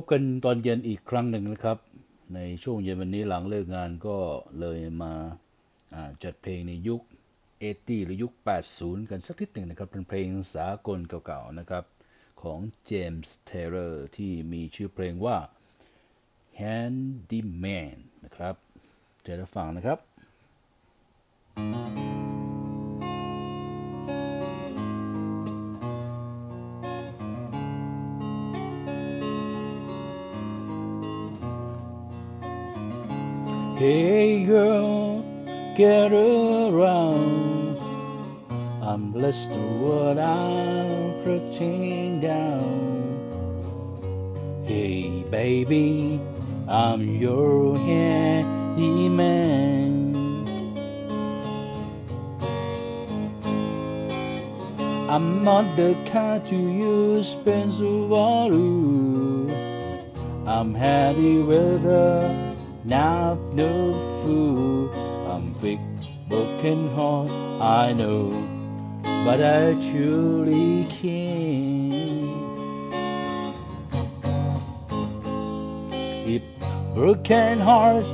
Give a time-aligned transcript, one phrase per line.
[0.00, 1.78] บกันตอนเย็นอีกครั้งหนึ่งนะครับ
[2.34, 4.16] ในช่วงเย็นวันนี้หลังเลิกงานก็
[4.60, 5.12] เลยมา
[6.22, 7.02] จัดเพลงในยุค
[7.54, 8.32] 80 หรือยุค
[8.72, 11.84] 80 กันสักนิดหนึ่งนะครับ เป็นเพลงสากลเก่าๆนะครับ
[12.42, 15.36] ของเจมส์เทเลอร์ที่มีชื่อเพลงว่า
[16.60, 18.54] Handyman นะครับ
[19.22, 19.98] เจอฟังนะครับ
[33.78, 35.22] Hey girl,
[35.76, 37.78] get around.
[38.82, 43.14] I'm blessed to what I'm putting down.
[44.66, 46.20] Hey baby,
[46.66, 49.36] I'm your handyman.
[55.08, 58.56] I'm not the kind to use pencil water.
[60.50, 62.47] I'm handy with a
[62.88, 64.88] not no fool.
[65.28, 65.78] I'm weak,
[66.26, 68.30] broken heart, I know,
[69.02, 72.32] but I truly can.
[75.92, 76.42] If
[76.94, 78.08] broken hearts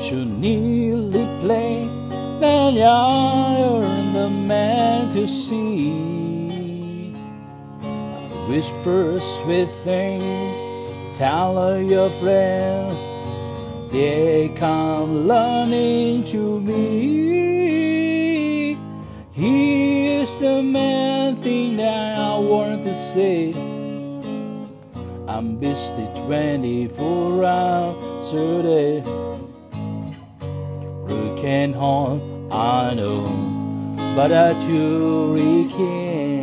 [0.00, 1.90] should nearly play,
[2.38, 3.82] then you're
[4.12, 7.16] the man to see.
[8.46, 10.22] Whisper sweet thing,
[11.14, 13.07] tell your friend
[13.90, 17.88] they come learning to me.
[19.32, 23.52] Here's the main thing that I want to say.
[25.26, 29.00] I'm busy 24 hours a day.
[31.06, 32.20] Working hard,
[32.52, 33.22] I know,
[34.14, 36.37] but I truly can't.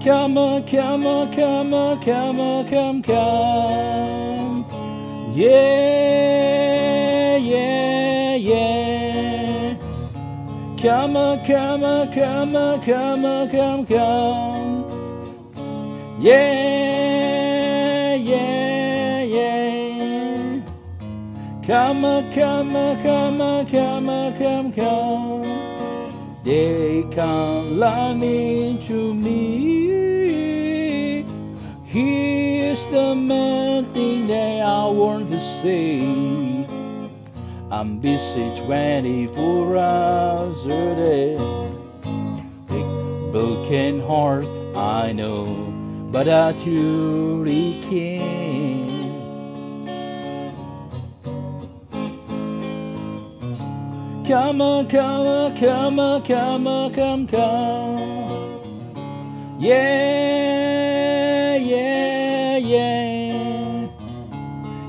[0.00, 4.64] Come come come come come, come.
[5.32, 9.74] Yeah, yeah, yeah.
[10.80, 14.84] Come come come come come, come.
[16.20, 20.60] Yeah, yeah, yeah.
[21.66, 25.42] Come come come come come, come.
[26.44, 29.47] They come running to me.
[33.82, 36.00] Main thing that I want to say.
[37.70, 41.36] I'm busy 24 hours a day.
[42.66, 45.44] Big broken heart, I know,
[46.10, 48.88] but I truly can't.
[54.26, 58.18] Come on, come on, come on, come on, come, come.
[59.58, 60.87] Yeah,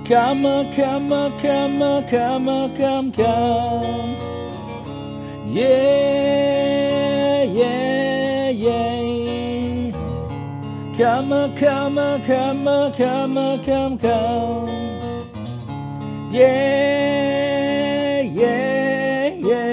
[0.10, 4.18] Come come come come come, come.
[5.46, 9.92] Yeah, yeah, yeah.
[10.98, 14.70] Come come come come come, come.
[16.32, 19.70] Yeah, yeah, yeah.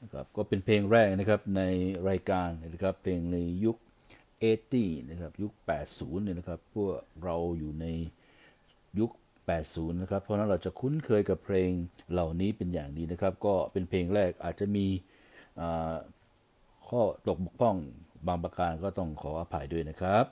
[0.00, 1.62] นะครับก็เป็นเพลงแรกนะครับใน
[2.08, 3.76] รายการนะครับเพลงในยุค
[4.46, 5.52] 80นะครับยุค
[5.88, 7.86] 80เนี่ยนะครับพวกเราอยู่ใน
[8.98, 9.10] ยุค
[9.56, 11.70] 80 นะครับ เพราะนั้นเราจะคุ้นเคยกับเพลง
[12.12, 14.86] เหล่านี้เป็นอย่างดีนะครับ ก็เป็นเพลงแรกอาจจะมี
[16.88, 17.76] ข้อตกบกพร่อง
[18.26, 20.24] บางประการก็ต้องขออภัยด้วยนะครับ